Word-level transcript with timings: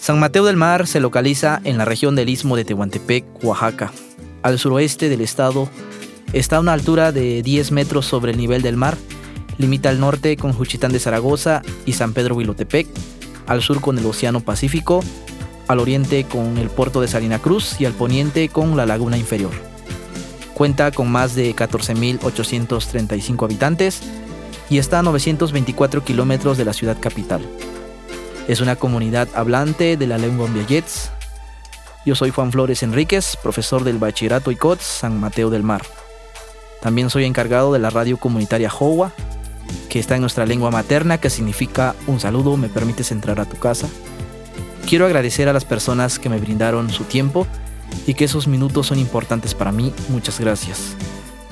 San 0.00 0.18
Mateo 0.18 0.46
del 0.46 0.56
Mar 0.56 0.86
se 0.86 0.98
localiza 0.98 1.60
en 1.64 1.76
la 1.76 1.84
región 1.84 2.16
del 2.16 2.30
istmo 2.30 2.56
de 2.56 2.64
Tehuantepec, 2.64 3.44
Oaxaca. 3.44 3.92
Al 4.42 4.58
suroeste 4.58 5.10
del 5.10 5.20
estado 5.20 5.68
está 6.32 6.56
a 6.56 6.60
una 6.60 6.72
altura 6.72 7.12
de 7.12 7.42
10 7.42 7.70
metros 7.72 8.06
sobre 8.06 8.32
el 8.32 8.38
nivel 8.38 8.62
del 8.62 8.78
mar. 8.78 8.96
Limita 9.58 9.90
al 9.90 10.00
norte 10.00 10.38
con 10.38 10.54
Juchitán 10.54 10.92
de 10.92 11.00
Zaragoza 11.00 11.60
y 11.84 11.92
San 11.92 12.14
Pedro 12.14 12.34
Huilotepec, 12.36 12.86
al 13.46 13.60
sur 13.60 13.82
con 13.82 13.98
el 13.98 14.06
Océano 14.06 14.40
Pacífico, 14.40 15.04
al 15.68 15.78
oriente 15.78 16.24
con 16.24 16.56
el 16.56 16.70
puerto 16.70 17.02
de 17.02 17.08
Salina 17.08 17.38
Cruz 17.38 17.78
y 17.78 17.84
al 17.84 17.92
poniente 17.92 18.48
con 18.48 18.78
la 18.78 18.86
Laguna 18.86 19.18
Inferior. 19.18 19.52
Cuenta 20.54 20.92
con 20.92 21.12
más 21.12 21.34
de 21.34 21.54
14.835 21.54 23.44
habitantes 23.44 24.00
y 24.70 24.78
está 24.78 25.00
a 25.00 25.02
924 25.02 26.02
kilómetros 26.04 26.56
de 26.56 26.64
la 26.64 26.72
ciudad 26.72 26.96
capital. 26.98 27.42
Es 28.50 28.60
una 28.60 28.74
comunidad 28.74 29.28
hablante 29.36 29.96
de 29.96 30.08
la 30.08 30.18
lengua 30.18 30.48
Mbiayets. 30.48 31.12
Yo 32.04 32.16
soy 32.16 32.30
Juan 32.30 32.50
Flores 32.50 32.82
Enríquez, 32.82 33.36
profesor 33.40 33.84
del 33.84 33.98
Bachillerato 33.98 34.50
ICOTS 34.50 34.82
San 34.82 35.20
Mateo 35.20 35.50
del 35.50 35.62
Mar. 35.62 35.82
También 36.82 37.10
soy 37.10 37.26
encargado 37.26 37.72
de 37.72 37.78
la 37.78 37.90
radio 37.90 38.16
comunitaria 38.16 38.68
Jowa, 38.68 39.12
que 39.88 40.00
está 40.00 40.16
en 40.16 40.22
nuestra 40.22 40.46
lengua 40.46 40.72
materna, 40.72 41.18
que 41.18 41.30
significa 41.30 41.94
un 42.08 42.18
saludo, 42.18 42.56
me 42.56 42.68
permites 42.68 43.12
entrar 43.12 43.38
a 43.38 43.44
tu 43.44 43.56
casa. 43.56 43.88
Quiero 44.84 45.06
agradecer 45.06 45.48
a 45.48 45.52
las 45.52 45.64
personas 45.64 46.18
que 46.18 46.28
me 46.28 46.40
brindaron 46.40 46.90
su 46.90 47.04
tiempo 47.04 47.46
y 48.04 48.14
que 48.14 48.24
esos 48.24 48.48
minutos 48.48 48.88
son 48.88 48.98
importantes 48.98 49.54
para 49.54 49.70
mí. 49.70 49.94
Muchas 50.08 50.40
gracias. 50.40 50.96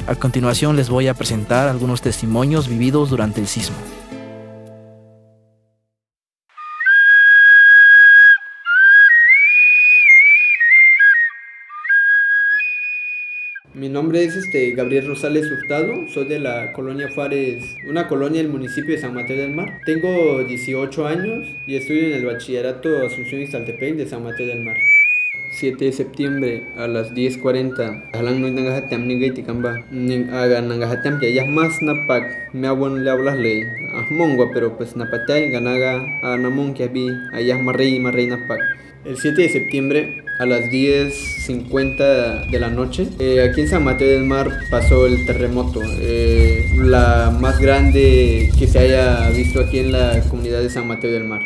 A 0.09 0.17
continuación 0.17 0.75
les 0.75 0.91
voy 0.91 1.07
a 1.07 1.15
presentar 1.15 1.69
algunos 1.69 2.01
testimonios 2.01 2.67
vividos 2.67 3.09
durante 3.09 3.41
el 3.41 3.47
sismo. 3.47 3.77
Mi 13.89 13.95
nombre 13.95 14.23
es 14.23 14.37
este 14.37 14.73
Gabriel 14.73 15.07
Rosales 15.07 15.51
Hurtado, 15.51 16.07
soy 16.09 16.27
de 16.27 16.39
la 16.39 16.75
colonia 16.75 17.09
Juárez, 17.09 17.75
una 17.89 18.07
colonia 18.07 18.43
del 18.43 18.53
municipio 18.53 18.95
de 18.95 19.01
San 19.01 19.15
Mateo 19.15 19.39
del 19.39 19.55
Mar. 19.55 19.81
Tengo 19.87 20.45
18 20.45 21.07
años 21.07 21.49
y 21.67 21.77
estudio 21.77 22.09
en 22.09 22.13
el 22.13 22.27
bachillerato 22.27 23.07
Asunción 23.07 23.41
Ixtaltepec 23.41 23.97
de 23.97 24.07
San 24.07 24.25
Mateo 24.25 24.47
del 24.47 24.63
Mar. 24.63 24.77
7 25.53 25.87
de 25.87 25.93
septiembre 25.93 26.65
a 26.77 26.87
las 26.87 27.15
10.40 27.15 28.11
halang 28.13 28.43
no 28.43 28.51
nangahatam 28.51 29.07
ni 29.07 29.19
gay 29.19 29.31
tikamba 29.31 29.81
ning 29.91 30.29
aga 30.29 30.61
nangahatam 30.61 31.19
ya 31.23 31.31
yah 31.31 31.47
mas 31.49 31.81
napak 31.81 32.53
me 32.53 32.69
abon 32.69 33.03
le 33.03 33.11
hablas 33.11 33.39
le 33.39 33.65
ah 33.95 34.05
mongwa 34.11 34.53
pero 34.53 34.77
pues 34.77 34.97
napatay 34.97 35.49
ganaga 35.49 36.05
a 36.23 36.37
namon 36.37 36.75
que 36.75 36.85
abi 36.85 37.09
ayah 37.33 37.57
marrey 37.57 37.99
marrey 37.99 38.27
napak 38.27 38.61
el 39.07 39.17
7 39.17 39.41
de 39.41 39.49
septiembre 39.49 40.25
a 40.39 40.45
las 40.45 40.69
10.50 41.49 42.51
de 42.51 42.59
la 42.59 42.71
noche. 42.71 43.09
Eh, 43.19 43.49
aquí 43.49 43.63
en 43.63 43.69
San 43.69 43.85
Mateo 43.85 44.09
del 44.09 44.25
Mar 44.25 44.51
pasó 44.71 45.07
el 45.07 45.25
terremoto, 45.27 45.81
eh, 46.01 46.67
la 46.77 47.37
más 47.41 47.59
grande 47.59 48.51
que 48.59 48.67
se 48.67 48.79
haya 48.79 49.31
visto 49.31 49.61
aquí 49.61 49.79
en 49.79 49.93
la 49.93 50.21
comunidad 50.29 50.61
de 50.61 50.71
San 50.71 50.87
Mateo 50.87 51.13
del 51.13 51.25
Mar. 51.25 51.43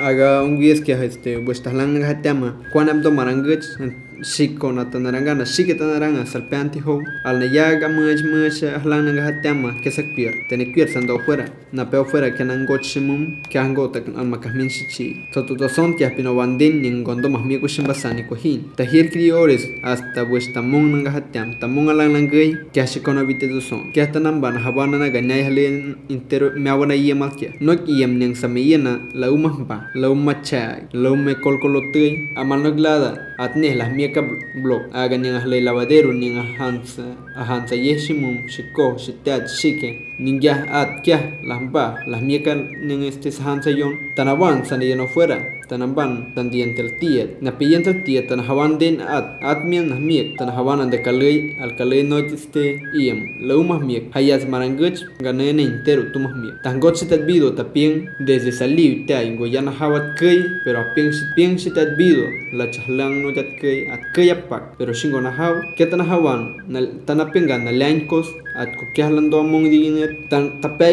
Haga 0.00 0.42
un 0.42 0.60
guías 0.60 0.80
que 0.80 0.92
este 0.92 1.38
vuestras 1.38 1.74
langas 1.74 2.22
tema, 2.22 2.60
cuán 2.72 2.88
abdo 2.88 3.10
maranguts, 3.10 3.78
shiko 4.22 4.72
na 4.72 4.84
tanaranga 4.84 5.34
na 5.36 5.44
shike 5.44 5.74
tanaranga 5.78 6.26
salpeanti 6.26 6.80
ho 6.80 7.02
al 7.24 7.38
na 7.38 7.46
yaga 7.46 7.88
much 7.88 8.22
much 8.22 8.62
ahlang 8.62 9.14
na 9.14 9.22
hatama 9.22 9.80
que 9.82 9.90
se 9.90 10.02
cuir 10.14 10.32
tene 10.48 10.72
cuir 10.72 10.88
sando 10.88 11.18
fuera. 11.18 11.46
Na 11.72 11.84
peo 11.84 12.04
fuera 12.04 12.34
que 12.34 12.44
nan 12.44 12.66
gochimum 12.66 13.42
que 13.50 13.58
ango 13.58 13.88
ta 13.88 14.00
al 14.00 14.26
makahmin 14.26 14.68
shichi. 14.68 15.30
To 15.32 15.42
to 15.42 15.68
son 15.68 15.94
que 15.96 16.04
apino 16.04 16.34
bandin 16.34 16.80
ning 16.82 17.04
gondo 17.04 17.28
mahmi 17.28 17.60
ko 17.60 17.66
shimbasani 17.66 18.28
ko 18.28 18.34
hin 18.34 18.72
ta 18.76 18.84
hir 18.84 19.10
criores 19.10 19.66
hasta 19.82 20.24
vuestra 20.24 20.62
mon 20.62 21.04
na 21.04 21.10
hatam 21.10 21.58
tamon 21.60 21.90
alang 21.90 22.12
lang 22.12 22.28
gay 22.28 22.56
que 22.72 22.80
shiko 22.80 23.14
na 23.14 23.22
vite 23.22 23.46
son. 23.60 23.92
Que 23.92 24.00
hasta 24.00 24.18
nan 24.18 24.40
ban 24.40 24.56
habana 24.56 24.98
na 24.98 25.08
ganai 25.08 25.44
hale 25.44 25.96
intero 26.08 26.54
me 26.56 26.70
abona 26.70 26.94
yema 26.94 27.30
que. 27.36 27.54
No 27.60 27.74
yem 27.86 28.18
ning 28.18 28.34
samiyena 28.34 29.00
la 29.14 29.30
umah 29.30 29.66
ba 29.66 29.90
la 29.94 30.08
umah 30.10 30.42
cha 30.42 30.80
la 30.92 31.10
umme 31.10 31.34
kolkolotui 31.34 32.34
amal 32.36 32.72
glada. 32.74 33.34
Atne 33.38 33.76
las 33.76 33.92
mieka 34.08 34.22
blok. 34.54 34.82
Aga 34.92 35.18
ning 35.18 35.34
ahle 35.36 35.60
lavadero 35.60 36.12
ning 36.12 36.38
ahansa 36.38 37.16
ahansa 37.36 37.76
yeshimum 37.76 38.48
shiko 38.48 38.96
shitat 38.98 39.48
shike 39.48 40.07
ning 40.18 40.42
ya 40.42 40.66
at 40.66 41.02
kya 41.06 41.38
las 41.46 41.62
ba 41.72 42.02
las 42.06 42.22
mieka 42.22 42.54
ning 42.54 43.06
este 43.06 43.30
ahansa 43.30 43.70
yon 43.70 44.12
tanawan 44.16 44.66
sani 44.66 44.94
no 44.94 45.06
fuera 45.06 45.58
tanamban 45.68 46.32
tan 46.34 46.50
diente 46.50 46.80
el 46.80 46.98
tiet 46.98 47.42
na 47.44 47.52
pillente 47.58 47.90
el 47.92 48.02
tiet 48.02 48.26
tan 48.28 48.40
hawan 48.40 48.80
den 48.80 49.00
at 49.00 49.36
at 49.44 49.60
mien 49.64 49.88
na 49.92 49.96
miek 50.00 50.36
tan 50.40 50.48
hawan 50.48 50.90
de 50.90 50.98
kalei 51.04 51.54
al 51.60 51.76
kalei 51.76 52.02
no 52.02 52.18
este 52.18 52.80
iem 52.96 53.38
laumas 53.44 53.80
miek 53.84 54.10
hayas 54.16 54.48
maranguch 54.48 55.04
ganene 55.20 55.62
entero 55.62 56.08
tumas 56.12 56.34
miek 56.34 56.56
tan 56.64 56.80
got 56.80 56.96
sitat 56.96 57.22
vido 57.28 57.52
tapien 57.52 58.08
desde 58.18 58.50
salir 58.50 59.06
te 59.06 59.14
ingo 59.28 59.46
yana 59.46 59.70
hawat 59.70 60.16
kei 60.18 60.40
pero 60.64 60.80
apien 60.80 61.12
pien 61.36 61.58
sitat 61.60 61.96
vido 62.00 62.24
la 62.56 62.66
chahlang 62.72 63.22
no 63.22 63.28
tat 63.36 63.48
kei 63.60 63.86
at 63.92 64.00
kei 64.14 64.32
pero 64.78 64.92
shingo 64.96 65.20
na 65.20 65.30
haw 65.30 65.54
ketan 65.76 66.00
hawan 66.00 66.40
na 66.66 66.80
tan 67.06 67.20
na 67.20 67.72
lankos 67.80 68.28
at 68.56 68.74
ko 68.74 68.84
kya 68.96 69.06
lando 69.12 69.38
among 69.38 69.68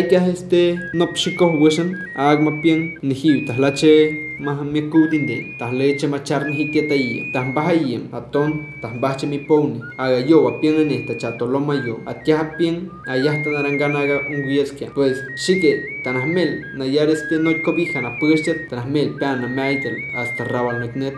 kya 0.10 0.22
este 0.34 0.62
nopshiko 0.94 1.46
wishan 1.62 1.90
agma 2.16 2.52
pien 2.62 2.98
ni 3.02 3.14
hiu 3.14 3.46
tahlache 3.48 4.26
mahami 4.40 4.82
kudinde 4.92 5.56
tah 5.60 5.72
leche 5.72 6.08
machar 6.08 6.44
ni 6.48 6.56
hitia 6.60 6.88
tai 6.90 7.32
tah 7.34 7.46
bahayem 7.56 8.12
aton 8.12 8.66
tah 8.82 8.92
bache 8.92 9.26
mi 9.28 9.40
poni 9.40 9.80
aga 9.98 10.20
yo 10.28 10.48
apien 10.50 10.76
ne 10.88 11.06
ta 11.08 11.14
chatoloma 11.16 11.76
yo 11.86 12.00
atya 12.06 12.36
apien 12.44 12.92
ayah 13.08 13.36
ta 13.44 13.50
narangana 13.56 14.00
aga 14.04 14.18
unguieskia 14.28 14.92
pues 14.96 15.18
shike 15.36 16.04
tanahmel 16.04 16.52
nayar 16.76 17.10
este 17.10 17.40
no 17.40 17.52
cobija 17.64 18.02
na 18.02 18.12
pueschet 18.20 18.68
tanahmel 18.70 19.16
pana 19.20 19.48
maitel 19.48 19.96
hasta 20.16 20.44
rabal 20.44 20.80
net 20.96 21.16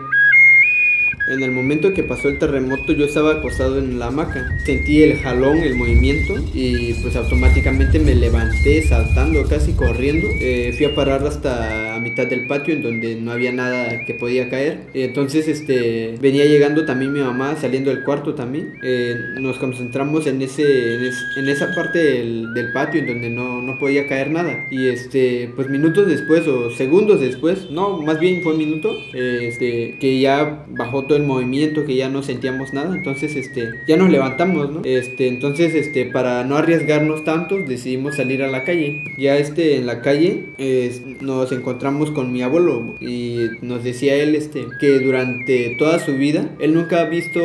en 1.28 1.42
el 1.42 1.50
momento 1.50 1.92
que 1.92 2.02
pasó 2.02 2.28
el 2.28 2.38
terremoto 2.38 2.92
yo 2.92 3.04
estaba 3.04 3.32
acostado 3.32 3.78
en 3.78 3.98
la 3.98 4.06
hamaca. 4.06 4.58
Sentí 4.64 5.02
el 5.02 5.18
jalón, 5.18 5.58
el 5.58 5.74
movimiento 5.74 6.34
y 6.54 6.94
pues 6.94 7.16
automáticamente 7.16 7.98
me 7.98 8.14
levanté 8.14 8.82
saltando, 8.82 9.44
casi 9.44 9.72
corriendo. 9.72 10.28
Eh, 10.40 10.72
fui 10.76 10.86
a 10.86 10.94
parar 10.94 11.26
hasta 11.26 11.96
a 11.96 12.00
mitad 12.00 12.26
del 12.26 12.46
patio 12.46 12.74
en 12.74 12.82
donde 12.82 13.16
no 13.16 13.32
había 13.32 13.52
nada 13.52 14.04
que 14.06 14.14
podía 14.14 14.48
caer. 14.48 14.80
Entonces 14.94 15.48
este 15.48 16.14
venía 16.20 16.46
llegando 16.46 16.84
también 16.84 17.12
mi 17.12 17.20
mamá 17.20 17.56
saliendo 17.56 17.90
del 17.90 18.04
cuarto 18.04 18.34
también. 18.34 18.74
Eh, 18.82 19.14
nos 19.40 19.58
concentramos 19.58 20.26
en 20.26 20.40
ese 20.42 21.08
en, 21.36 21.48
esa 21.48 21.74
parte 21.74 21.98
del, 21.98 22.54
del, 22.54 22.72
patio 22.72 23.00
en 23.00 23.06
donde 23.06 23.30
no, 23.30 23.62
no 23.62 23.78
podía 23.78 24.06
caer 24.06 24.30
nada. 24.30 24.66
Y 24.70 24.88
este 24.88 25.50
pues 25.54 25.68
minutos 25.68 26.06
después 26.06 26.46
o 26.46 26.70
segundos 26.70 27.20
después, 27.20 27.70
no, 27.70 28.00
más 28.00 28.18
bien 28.18 28.42
fue 28.42 28.52
un 28.52 28.58
minuto, 28.58 28.96
eh, 29.14 29.48
este 29.48 29.96
que 29.98 30.20
ya 30.20 30.64
bajó 30.68 31.04
todo 31.04 31.17
el 31.18 31.24
movimiento, 31.24 31.84
que 31.84 31.96
ya 31.96 32.08
no 32.08 32.22
sentíamos 32.22 32.72
nada, 32.72 32.94
entonces 32.94 33.36
este, 33.36 33.70
ya 33.86 33.96
nos 33.96 34.10
levantamos, 34.10 34.70
¿no? 34.70 34.80
Este, 34.84 35.28
entonces 35.28 35.74
este, 35.74 36.06
para 36.06 36.44
no 36.44 36.56
arriesgarnos 36.56 37.24
tanto, 37.24 37.58
decidimos 37.58 38.16
salir 38.16 38.42
a 38.42 38.48
la 38.48 38.64
calle. 38.64 39.02
Ya 39.16 39.36
este, 39.36 39.76
en 39.76 39.86
la 39.86 40.00
calle 40.02 40.44
nos 41.20 41.52
encontramos 41.52 42.10
con 42.10 42.32
mi 42.32 42.42
abuelo 42.42 42.96
y 43.00 43.36
nos 43.62 43.84
decía 43.84 44.14
él 44.16 44.34
este, 44.34 44.66
que 44.80 44.98
durante 45.00 45.76
toda 45.78 45.98
su 45.98 46.16
vida, 46.16 46.50
él 46.60 46.74
nunca 46.74 47.02
ha 47.02 47.04
visto 47.04 47.40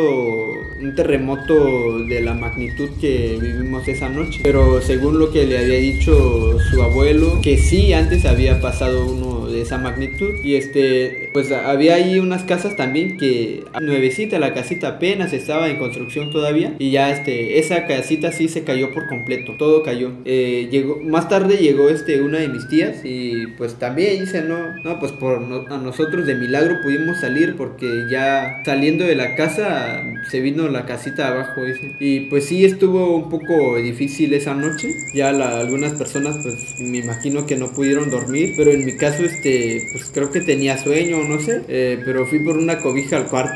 un 0.82 0.96
terremoto 0.96 2.00
de 2.00 2.22
la 2.22 2.34
magnitud 2.34 2.90
que 3.00 3.38
vivimos 3.42 3.88
esa 3.88 4.10
noche. 4.10 4.42
Pero 4.44 4.82
según 4.82 5.20
lo 5.20 5.32
que 5.32 5.46
le 5.46 5.58
había 5.58 5.78
dicho 5.78 6.60
su 6.60 6.82
abuelo, 6.82 7.40
que 7.42 7.58
sí 7.58 7.94
antes 7.94 8.26
había 8.26 8.60
pasado 8.62 9.06
uno 9.06 9.48
de 9.48 9.62
esa 9.62 9.78
magnitud 9.78 10.34
y 10.44 10.56
este, 10.56 11.30
pues 11.34 11.52
había 11.52 11.96
ahí 11.96 12.20
unas 12.20 12.44
casas 12.44 12.76
también 12.76 13.18
que 13.18 13.63
nuevecita, 13.82 14.40
la 14.40 14.54
casita 14.54 14.88
apenas 14.90 15.34
estaba 15.34 15.70
en 15.70 15.78
construcción 15.78 16.32
todavía 16.32 16.76
y 16.80 16.92
ya 16.92 17.12
este, 17.12 17.60
esa 17.60 17.86
casita 17.88 18.32
sí 18.32 18.48
se 18.48 18.64
cayó 18.64 18.92
por 18.94 19.08
completo, 19.08 19.56
todo 19.58 19.84
cayó. 19.84 20.12
Eh, 20.26 20.68
llegó, 20.72 21.00
más 21.02 21.30
tarde 21.30 21.58
llegó 21.58 21.90
este, 21.90 22.22
una 22.22 22.40
de 22.40 22.48
mis 22.48 22.68
tías 22.68 23.02
y 23.04 23.48
pues 23.58 23.76
también 23.76 24.20
dice, 24.20 24.42
no, 24.42 24.76
no, 24.84 25.00
pues 25.00 25.12
por 25.12 25.38
a 25.70 25.78
nosotros 25.78 26.26
de 26.26 26.36
milagro 26.36 26.82
pudimos 26.82 27.20
salir 27.20 27.56
porque 27.56 28.06
ya 28.10 28.62
saliendo 28.66 29.06
de 29.06 29.16
la 29.16 29.36
casa 29.36 30.04
se 30.30 30.42
vino 30.42 30.68
la 30.68 30.86
casita 30.86 31.30
abajo. 31.30 31.62
Y 32.00 32.22
pues 32.22 32.46
sí 32.46 32.66
estuvo 32.66 33.16
un 33.16 33.30
poco 33.30 33.78
difícil 33.78 34.34
esa 34.34 34.54
noche, 34.54 34.90
ya 35.14 35.30
algunas 35.30 35.94
personas 35.94 36.38
pues 36.44 36.80
me 36.80 37.00
imagino 37.00 37.46
que 37.46 37.56
no 37.56 37.72
pudieron 37.72 38.10
dormir, 38.10 38.54
pero 38.58 38.72
en 38.72 38.86
mi 38.86 38.96
caso 38.98 39.24
este, 39.24 39.88
pues 39.92 40.12
creo 40.14 40.32
que 40.32 40.42
tenía 40.42 40.78
sueño, 40.78 41.18
no 41.28 41.40
sé, 41.40 41.62
eh, 41.68 42.00
pero 42.06 42.26
fui 42.26 42.40
por 42.40 42.58
una 42.58 42.80
cobija 42.80 43.18
al 43.18 43.28
cuarto 43.28 43.53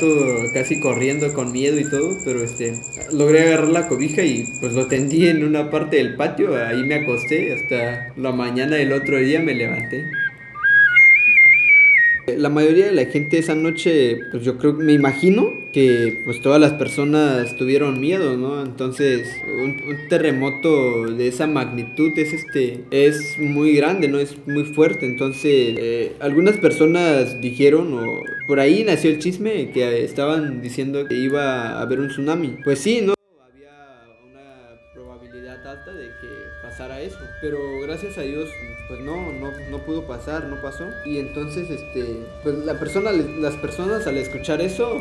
casi 0.52 0.80
corriendo 0.80 1.32
con 1.32 1.52
miedo 1.52 1.78
y 1.78 1.88
todo, 1.88 2.18
pero 2.24 2.42
este 2.42 2.74
logré 3.12 3.42
agarrar 3.42 3.68
la 3.68 3.88
cobija 3.88 4.22
y 4.22 4.46
pues 4.60 4.72
lo 4.72 4.86
tendí 4.86 5.28
en 5.28 5.44
una 5.44 5.70
parte 5.70 5.96
del 5.96 6.16
patio, 6.16 6.56
ahí 6.56 6.84
me 6.84 6.96
acosté 6.96 7.52
hasta 7.52 8.12
la 8.16 8.32
mañana 8.32 8.76
del 8.76 8.92
otro 8.92 9.18
día 9.18 9.40
me 9.40 9.54
levanté. 9.54 10.04
La 12.36 12.50
mayoría 12.50 12.86
de 12.86 12.92
la 12.92 13.06
gente 13.06 13.38
esa 13.38 13.54
noche, 13.54 14.18
pues 14.30 14.44
yo 14.44 14.58
creo, 14.58 14.74
me 14.74 14.92
imagino 14.92 15.54
que 15.72 16.20
pues 16.24 16.40
todas 16.42 16.60
las 16.60 16.72
personas 16.72 17.56
tuvieron 17.56 18.00
miedo, 18.00 18.36
¿no? 18.36 18.62
Entonces, 18.62 19.40
un, 19.46 19.76
terremoto 20.08 21.06
de 21.06 21.28
esa 21.28 21.46
magnitud 21.46 22.10
es 22.18 22.34
este, 22.34 22.80
es 22.90 23.38
muy 23.38 23.74
grande, 23.74 24.08
¿no? 24.08 24.18
Es 24.18 24.36
muy 24.46 24.64
fuerte. 24.64 25.06
Entonces, 25.06 25.74
eh, 25.78 26.12
algunas 26.20 26.58
personas 26.58 27.40
dijeron, 27.40 27.94
o 27.94 28.20
por 28.48 28.60
ahí 28.60 28.82
nació 28.82 29.10
el 29.10 29.18
chisme, 29.18 29.70
que 29.72 30.02
estaban 30.02 30.62
diciendo 30.62 31.04
que 31.06 31.14
iba 31.14 31.72
a 31.72 31.82
haber 31.82 32.00
un 32.00 32.08
tsunami. 32.08 32.56
Pues 32.64 32.78
sí, 32.78 33.02
¿no? 33.02 33.17
Eso. 36.86 37.18
Pero 37.40 37.58
gracias 37.82 38.18
a 38.18 38.22
Dios, 38.22 38.48
pues 38.86 39.00
no, 39.00 39.32
no, 39.32 39.50
no 39.70 39.78
pudo 39.78 40.02
pasar, 40.02 40.44
no 40.44 40.60
pasó. 40.62 40.84
Y 41.04 41.18
entonces, 41.18 41.70
este, 41.70 42.04
pues 42.42 42.56
la 42.58 42.78
persona, 42.78 43.10
las 43.12 43.54
personas 43.56 44.06
al 44.06 44.16
escuchar 44.16 44.60
eso, 44.60 44.96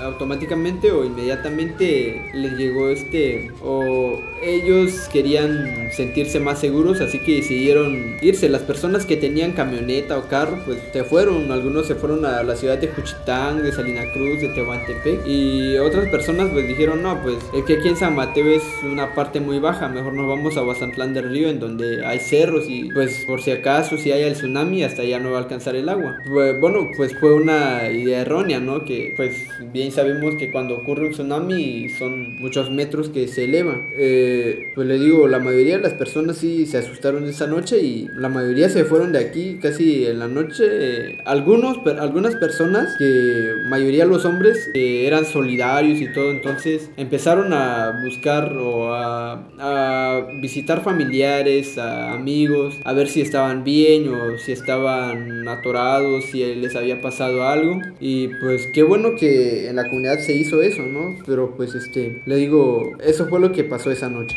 automáticamente 0.00 0.90
o 0.90 1.04
inmediatamente 1.04 2.30
les 2.32 2.52
llegó 2.56 2.88
este, 2.88 3.52
o 3.62 4.20
ellos 4.42 5.08
querían 5.12 5.90
sentirse 5.92 6.40
más 6.40 6.60
seguros, 6.60 7.00
así 7.00 7.18
que 7.18 7.36
decidieron 7.36 8.16
irse. 8.22 8.48
Las 8.48 8.62
personas 8.62 9.04
que 9.04 9.16
tenían 9.16 9.52
camioneta 9.52 10.18
o 10.18 10.28
carro, 10.28 10.58
pues 10.64 10.78
se 10.92 11.04
fueron. 11.04 11.52
Algunos 11.52 11.86
se 11.86 11.94
fueron 11.94 12.24
a 12.24 12.42
la 12.42 12.56
ciudad 12.56 12.78
de 12.78 12.88
Juchitán, 12.88 13.62
de 13.62 13.72
Salina 13.72 14.10
Cruz, 14.12 14.40
de 14.40 14.48
Tehuantepec. 14.48 15.26
Y 15.26 15.76
otras 15.76 16.08
personas 16.08 16.50
pues 16.50 16.66
dijeron, 16.66 17.02
no, 17.02 17.22
pues 17.22 17.36
es 17.54 17.64
que 17.64 17.74
aquí 17.74 17.88
en 17.88 17.96
San 17.96 18.14
Mateo 18.14 18.46
es 18.46 18.62
una 18.82 19.14
parte 19.14 19.40
muy 19.40 19.58
baja, 19.58 19.88
mejor 19.88 20.14
nos 20.14 20.26
vamos 20.26 20.56
a 20.56 20.62
Guasantlán 20.86 21.14
del 21.14 21.30
Río, 21.30 21.48
en 21.48 21.60
donde 21.60 22.04
hay 22.04 22.18
cerros 22.18 22.68
y 22.68 22.90
pues 22.92 23.24
por 23.26 23.42
si 23.42 23.50
acaso, 23.50 23.96
si 23.96 24.12
hay 24.12 24.22
el 24.22 24.34
tsunami, 24.34 24.84
hasta 24.84 25.02
allá 25.02 25.18
no 25.18 25.30
va 25.30 25.38
a 25.38 25.42
alcanzar 25.42 25.76
el 25.76 25.88
agua. 25.88 26.16
Bueno, 26.60 26.90
pues 26.96 27.16
fue 27.18 27.34
una 27.34 27.90
idea 27.90 28.20
errónea, 28.20 28.60
¿no? 28.60 28.84
Que 28.84 29.12
pues 29.16 29.46
bien 29.72 29.92
sabemos 29.92 30.36
que 30.36 30.50
cuando 30.50 30.76
ocurre 30.76 31.06
un 31.06 31.12
tsunami 31.12 31.88
son 31.88 32.36
muchos 32.38 32.70
metros 32.70 33.08
que 33.08 33.28
se 33.28 33.44
elevan. 33.44 33.88
Eh, 33.96 34.72
pues 34.74 34.86
le 34.86 34.98
digo, 34.98 35.26
la 35.28 35.38
mayoría 35.38 35.76
de 35.76 35.82
las 35.82 35.94
personas 35.94 36.38
sí 36.38 36.66
se 36.66 36.78
asustaron 36.78 37.24
esa 37.24 37.46
noche 37.46 37.78
y 37.78 38.08
la 38.14 38.28
mayoría 38.28 38.68
se 38.68 38.84
fueron 38.84 39.12
de 39.12 39.18
aquí 39.18 39.58
casi 39.60 40.06
en 40.06 40.18
la 40.18 40.28
noche. 40.28 41.18
algunos, 41.24 41.78
algunas 41.98 42.36
personas, 42.36 42.96
que 42.98 43.52
mayoría 43.68 44.04
los 44.04 44.24
hombres, 44.24 44.70
que 44.72 45.06
eran 45.06 45.24
solidarios 45.24 46.00
y 46.00 46.12
todo, 46.12 46.30
entonces 46.30 46.90
empezaron 46.96 47.52
a 47.52 48.00
buscar 48.04 48.52
o 48.56 48.94
a, 48.94 49.48
a 49.58 50.26
visitar 50.40 50.75
familiares, 50.82 51.78
amigos, 51.78 52.78
a 52.84 52.92
ver 52.92 53.08
si 53.08 53.20
estaban 53.20 53.64
bien 53.64 54.08
o 54.08 54.38
si 54.38 54.52
estaban 54.52 55.46
atorados, 55.48 56.24
si 56.26 56.44
les 56.54 56.76
había 56.76 57.00
pasado 57.00 57.46
algo. 57.46 57.80
Y 58.00 58.28
pues 58.40 58.66
qué 58.68 58.82
bueno 58.82 59.16
que 59.16 59.68
en 59.68 59.76
la 59.76 59.88
comunidad 59.88 60.18
se 60.18 60.34
hizo 60.34 60.62
eso, 60.62 60.82
¿no? 60.82 61.16
Pero 61.26 61.56
pues 61.56 61.74
este, 61.74 62.20
le 62.26 62.36
digo, 62.36 62.92
eso 63.04 63.26
fue 63.28 63.40
lo 63.40 63.52
que 63.52 63.64
pasó 63.64 63.90
esa 63.90 64.08
noche 64.08 64.36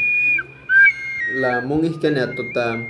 la 1.34 1.62
mongiscana 1.62 2.36
tota 2.36 2.88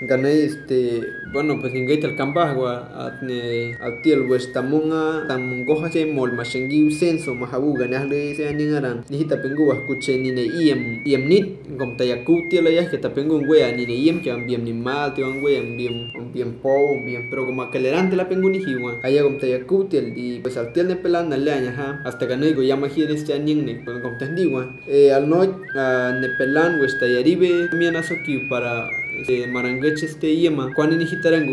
gana 0.00 0.30
este 0.30 1.02
bueno 1.32 1.58
pues 1.60 1.74
ingay 1.74 2.00
tal 2.00 2.16
campagua 2.16 2.88
atne 2.96 3.76
altiel 3.80 4.22
westamunga 4.30 5.28
tamungoja 5.28 5.90
mol 6.08 6.32
mashengi 6.32 6.90
senso 6.90 7.34
mahabu 7.34 7.74
gana 7.74 8.00
asle 8.00 8.34
se 8.34 8.48
aningaran. 8.48 9.04
Ni 9.10 9.18
hita 9.20 9.36
pengu 9.36 9.72
escuche 9.72 10.16
ni 10.16 10.32
ne 10.32 10.44
iem 10.44 11.02
iem 11.04 11.28
nit 11.28 11.46
gom 11.76 11.96
tayaku 11.96 12.48
tiela 12.48 12.70
ya 12.70 12.88
que 12.88 12.98
tapengu 12.98 13.40
ngwe 13.42 13.76
ni 13.76 13.86
ne 13.86 13.94
iem 13.94 14.20
que 14.20 14.30
ambiem 14.30 14.64
ni 14.64 14.72
mal 14.72 15.12
te 15.14 15.22
ngwe 15.22 15.58
ambiem 15.58 16.10
ambiem 16.16 16.52
po 16.62 16.96
ambiem 16.96 17.28
pero 17.30 17.46
como 17.46 17.62
acelerante 17.62 18.16
la 18.16 18.24
pengu 18.28 18.48
ni 18.48 18.58
hiwa 18.58 19.00
aya 19.02 19.22
gom 19.22 19.38
tayaku 19.38 19.84
tiel 19.88 20.12
y 20.16 20.40
pues 20.40 20.56
altiel 20.56 20.88
ne 20.88 20.96
pelan 20.96 21.28
na 21.28 21.36
leña 21.36 21.72
ha 21.76 22.00
hasta 22.04 22.26
gana 22.26 22.50
go 22.52 22.62
llama 22.62 22.88
hir 22.88 23.10
este 23.10 23.34
aning 23.34 23.64
ne 23.64 23.72
gom 23.84 24.16
tandiwa 24.18 24.64
eh 24.88 25.12
al 25.12 25.28
no 25.28 25.44
nepelan 26.20 26.80
westayaribe 26.80 27.68
mianasoki 27.76 28.48
para 28.48 28.88
este, 29.16 29.46
marangeche 29.46 30.06
este 30.06 30.36
yema 30.36 30.72
cuando 30.74 30.96
ni 30.96 31.06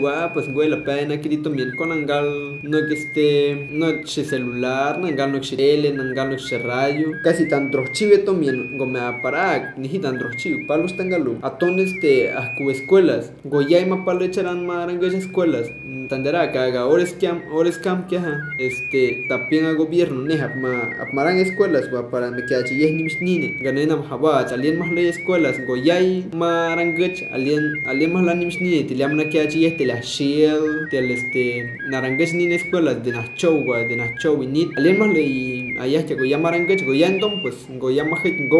ah 0.07 0.31
pues 0.34 0.52
güey 0.52 0.69
la 0.69 0.84
pena 0.84 1.19
quirito 1.19 1.50
mien 1.50 1.75
con 1.75 1.92
angal 1.92 2.60
no 2.63 2.78
que 2.88 2.94
este 2.94 3.68
no 3.72 3.88
che 4.04 4.24
celular 4.24 5.00
nangal 5.00 5.31
no 5.31 5.40
tele 5.42 5.92
nangal 5.94 6.30
no 6.30 6.57
radio. 6.63 7.12
Casi 7.24 7.48
tan 7.48 7.72
drochive 7.72 8.19
to 8.19 8.34
mien 8.34 8.78
go 8.78 8.86
me 8.86 9.00
para 9.22 9.74
ni 9.78 9.88
hitan 9.88 10.18
drochive 10.18 10.66
palos 10.68 10.96
tangalu 10.96 11.38
aton 11.42 11.80
este 11.80 12.31
a 12.31 12.54
escuelas. 12.69 13.31
Goyay 13.44 13.86
ma 13.86 14.06
palo 14.06 14.25
echaran 14.25 14.66
marangeche 14.66 15.18
escuelas 15.18 15.72
tandera 16.09 16.51
caga 16.51 16.86
ores 16.88 17.13
cam 17.21 17.42
ores 17.51 17.77
cam 17.77 18.07
que 18.07 18.19
este 18.59 19.25
también 19.30 19.65
a 19.65 19.74
gobierno 19.74 20.21
ne 20.24 20.36
ma 20.62 20.74
maran 21.13 21.38
escuelas 21.38 21.89
gua 21.89 22.09
para 22.12 22.31
me 22.31 22.45
que 22.45 22.56
achi 22.56 22.75
ni 22.75 23.03
mis 23.03 23.21
nine 23.21 23.57
ganena 23.62 23.95
haba 24.09 24.39
alien 24.42 24.80
más 24.80 24.92
ley 24.92 25.07
escuelas 25.07 25.57
goyay 25.68 26.25
marangech 26.33 27.27
alien 27.31 27.63
alien 27.86 28.13
más 28.13 28.24
la 28.24 28.36
nimis 28.36 28.62
ni 28.62 28.83
te 28.83 28.95
llaman 28.95 29.30
que 29.30 29.42
achi 29.42 29.65
este 29.65 29.86
la 29.86 30.01
shield 30.01 30.89
del 30.92 31.12
este 31.12 31.77
narangech 31.89 32.33
ni 32.33 32.45
escuelas 32.53 33.03
de 33.03 33.12
nacho 33.12 33.56
gua 33.65 33.83
de 33.89 33.95
nacho 33.98 34.38
ni 34.38 34.68
alien 34.77 35.00
más 35.00 35.09
ley 35.13 35.75
allá 35.80 36.06
que 36.06 36.15
goyay 36.15 36.39
marangech 36.39 36.86
goyay 36.86 37.13
enton 37.13 37.41
pues 37.41 37.56
goyay 37.80 38.07
más 38.07 38.21
go 38.50 38.59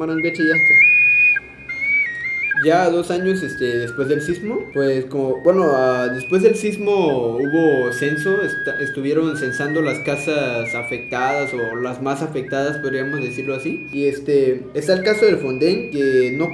marangech 0.00 0.38
ya 0.38 0.56
está 0.56 0.89
ya 2.64 2.88
dos 2.90 3.10
años 3.10 3.42
este, 3.42 3.78
después 3.78 4.08
del 4.08 4.22
sismo, 4.22 4.66
pues 4.72 5.06
como, 5.06 5.42
bueno, 5.42 5.64
uh, 5.64 6.12
después 6.14 6.42
del 6.42 6.54
sismo 6.54 7.36
hubo 7.36 7.92
censo, 7.92 8.38
estuvieron 8.80 9.36
censando 9.36 9.82
las 9.82 9.98
casas 10.00 10.74
afectadas 10.74 11.52
o 11.54 11.76
las 11.76 12.02
más 12.02 12.22
afectadas, 12.22 12.78
podríamos 12.78 13.20
decirlo 13.20 13.54
así. 13.54 13.86
Y 13.92 14.06
este, 14.06 14.62
está 14.74 14.92
el 14.94 15.02
caso 15.02 15.26
del 15.26 15.38
Fonden, 15.38 15.90
que 15.90 16.34
no, 16.36 16.48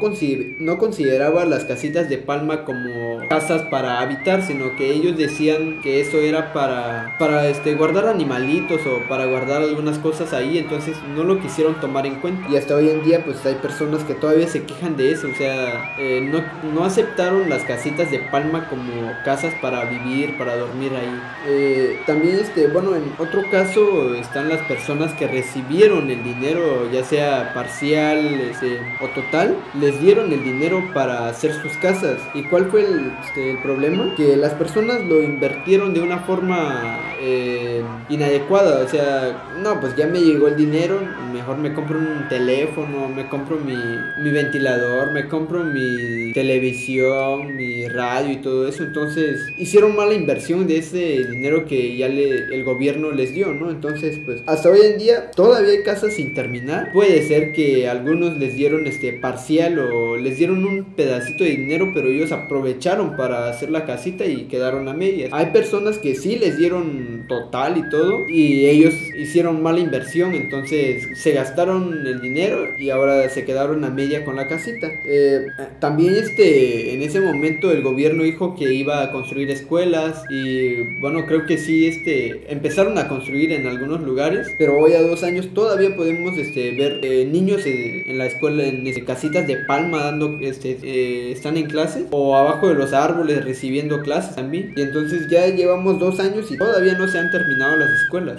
no 0.58 0.78
consideraba 0.78 1.44
las 1.44 1.64
casitas 1.64 2.08
de 2.08 2.18
palma 2.18 2.64
como 2.64 3.18
casas 3.28 3.62
para 3.70 4.00
habitar, 4.00 4.42
sino 4.42 4.76
que 4.76 4.92
ellos 4.92 5.16
decían 5.16 5.80
que 5.82 6.00
eso 6.00 6.18
era 6.18 6.52
para, 6.52 7.16
para 7.18 7.48
este, 7.48 7.74
guardar 7.74 8.06
animalitos 8.06 8.80
o 8.86 9.08
para 9.08 9.26
guardar 9.26 9.62
algunas 9.62 9.98
cosas 9.98 10.32
ahí, 10.32 10.58
entonces 10.58 10.96
no 11.14 11.24
lo 11.24 11.40
quisieron 11.40 11.80
tomar 11.80 12.06
en 12.06 12.16
cuenta. 12.16 12.48
Y 12.50 12.56
hasta 12.56 12.76
hoy 12.76 12.90
en 12.90 13.04
día 13.04 13.24
pues 13.24 13.44
hay 13.46 13.56
personas 13.56 14.04
que 14.04 14.14
todavía 14.14 14.48
se 14.48 14.64
quejan 14.64 14.96
de 14.96 15.12
eso, 15.12 15.28
o 15.28 15.34
sea, 15.34 15.95
eh, 15.98 16.20
no, 16.20 16.44
no, 16.72 16.84
aceptaron 16.84 17.48
las 17.48 17.62
casitas 17.62 18.10
de 18.10 18.18
palma 18.18 18.68
como 18.68 19.12
casas 19.24 19.54
para 19.62 19.84
vivir, 19.86 20.36
para 20.36 20.56
dormir 20.56 20.92
ahí. 20.94 21.20
Eh, 21.48 22.00
también, 22.06 22.38
este, 22.38 22.68
bueno, 22.68 22.94
en 22.94 23.12
otro 23.18 23.42
caso 23.50 24.14
están 24.14 24.48
las 24.48 24.60
personas 24.62 25.14
que 25.14 25.26
recibieron 25.26 26.10
el 26.10 26.22
dinero, 26.22 26.90
ya 26.92 27.02
sea 27.02 27.52
parcial 27.54 28.18
este, 28.40 28.80
o 29.00 29.08
total, 29.08 29.56
les 29.80 29.98
dieron 30.00 30.32
el 30.32 30.44
dinero 30.44 30.82
para 30.92 31.28
hacer 31.28 31.52
sus 31.54 31.72
casas. 31.78 32.18
¿Y 32.34 32.42
cuál 32.44 32.66
fue 32.66 32.84
el, 32.84 33.12
este, 33.24 33.52
el 33.52 33.62
problema? 33.62 34.14
Que 34.16 34.36
las 34.36 34.52
personas 34.54 35.00
lo 35.02 35.22
invirtieron 35.22 35.94
de 35.94 36.00
una 36.00 36.18
forma 36.20 36.98
eh, 37.20 37.82
inadecuada, 38.10 38.84
o 38.84 38.88
sea, 38.88 39.46
no, 39.62 39.80
pues 39.80 39.96
ya 39.96 40.06
me 40.06 40.20
llegó 40.20 40.48
el 40.48 40.56
dinero, 40.56 41.00
mejor 41.32 41.56
me 41.56 41.72
compro 41.72 41.98
un 41.98 42.28
teléfono, 42.28 43.08
me 43.08 43.28
compro 43.28 43.56
mi, 43.56 43.76
mi 44.18 44.30
ventilador, 44.30 45.12
me 45.12 45.26
compro 45.28 45.64
mi 45.64 45.85
televisión, 46.32 47.56
mi 47.56 47.88
radio 47.88 48.32
y 48.32 48.36
todo 48.36 48.68
eso. 48.68 48.84
Entonces 48.84 49.40
hicieron 49.56 49.96
mala 49.96 50.14
inversión 50.14 50.66
de 50.66 50.78
ese 50.78 51.24
dinero 51.30 51.64
que 51.64 51.96
ya 51.96 52.08
le, 52.08 52.54
el 52.54 52.64
gobierno 52.64 53.10
les 53.12 53.32
dio, 53.32 53.52
¿no? 53.52 53.70
Entonces, 53.70 54.18
pues 54.24 54.42
hasta 54.46 54.70
hoy 54.70 54.80
en 54.84 54.98
día 54.98 55.30
todavía 55.30 55.72
hay 55.72 55.82
casas 55.82 56.14
sin 56.14 56.34
terminar. 56.34 56.92
Puede 56.92 57.22
ser 57.22 57.52
que 57.52 57.88
algunos 57.88 58.36
les 58.38 58.54
dieron 58.54 58.86
este 58.86 59.12
parcial 59.12 59.78
o 59.78 60.16
les 60.16 60.38
dieron 60.38 60.64
un 60.64 60.84
pedacito 60.94 61.44
de 61.44 61.50
dinero, 61.50 61.90
pero 61.94 62.08
ellos 62.08 62.32
aprovecharon 62.32 63.16
para 63.16 63.48
hacer 63.48 63.70
la 63.70 63.84
casita 63.84 64.26
y 64.26 64.44
quedaron 64.44 64.88
a 64.88 64.94
medias. 64.94 65.30
Hay 65.32 65.46
personas 65.46 65.98
que 65.98 66.14
sí 66.14 66.36
les 66.36 66.58
dieron 66.58 67.15
total 67.26 67.78
y 67.78 67.88
todo 67.88 68.28
y 68.28 68.66
ellos 68.66 68.94
hicieron 69.14 69.62
mala 69.62 69.80
inversión, 69.80 70.34
entonces 70.34 71.18
se 71.18 71.32
gastaron 71.32 72.06
el 72.06 72.20
dinero 72.20 72.68
y 72.78 72.90
ahora 72.90 73.28
se 73.28 73.44
quedaron 73.44 73.84
a 73.84 73.90
media 73.90 74.24
con 74.24 74.36
la 74.36 74.48
casita. 74.48 74.90
Eh, 75.04 75.46
también 75.80 76.14
este, 76.14 76.94
en 76.94 77.02
ese 77.02 77.20
momento 77.20 77.70
el 77.70 77.82
gobierno 77.82 78.22
dijo 78.22 78.54
que 78.56 78.72
iba 78.72 79.02
a 79.02 79.12
construir 79.12 79.50
escuelas 79.50 80.24
y 80.30 80.82
bueno, 81.00 81.26
creo 81.26 81.46
que 81.46 81.58
sí, 81.58 81.86
este, 81.86 82.52
empezaron 82.52 82.98
a 82.98 83.08
construir 83.08 83.52
en 83.52 83.66
algunos 83.66 84.00
lugares, 84.00 84.54
pero 84.58 84.78
hoy 84.78 84.92
a 84.92 85.02
dos 85.02 85.22
años 85.22 85.48
todavía 85.54 85.94
podemos 85.96 86.36
este, 86.38 86.72
ver 86.72 87.00
eh, 87.02 87.26
niños 87.26 87.62
en 87.66 88.18
la 88.18 88.26
escuela, 88.26 88.64
en 88.64 88.86
este, 88.86 89.04
casitas 89.04 89.46
de 89.46 89.56
palma 89.56 90.04
dando, 90.04 90.38
este, 90.40 90.78
eh, 90.82 91.32
están 91.32 91.56
en 91.56 91.66
clases 91.66 92.04
o 92.10 92.36
abajo 92.36 92.68
de 92.68 92.74
los 92.74 92.92
árboles 92.92 93.44
recibiendo 93.44 94.00
clases 94.02 94.34
también. 94.36 94.72
Y 94.76 94.82
entonces 94.82 95.28
ya 95.28 95.46
llevamos 95.46 95.98
dos 95.98 96.20
años 96.20 96.50
y 96.50 96.56
todavía 96.56 96.96
no 96.98 97.08
se 97.16 97.20
han 97.20 97.30
terminado 97.30 97.76
las 97.76 97.88
escuelas. 98.02 98.36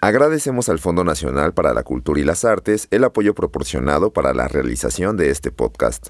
Agradecemos 0.00 0.68
al 0.68 0.80
Fondo 0.80 1.04
Nacional 1.04 1.54
para 1.54 1.72
la 1.72 1.84
Cultura 1.84 2.20
y 2.20 2.24
las 2.24 2.44
Artes 2.44 2.88
el 2.90 3.04
apoyo 3.04 3.32
proporcionado 3.34 4.10
para 4.10 4.34
la 4.34 4.48
realización 4.48 5.16
de 5.16 5.30
este 5.30 5.52
podcast. 5.52 6.08